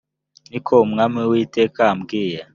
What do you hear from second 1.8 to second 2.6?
ambwiye